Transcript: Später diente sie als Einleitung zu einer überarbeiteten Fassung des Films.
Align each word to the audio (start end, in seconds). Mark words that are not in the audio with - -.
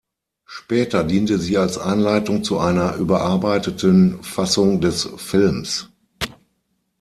Später 0.47 1.03
diente 1.03 1.37
sie 1.37 1.59
als 1.59 1.77
Einleitung 1.77 2.43
zu 2.43 2.57
einer 2.57 2.95
überarbeiteten 2.95 4.23
Fassung 4.23 4.81
des 4.81 5.07
Films. 5.17 5.91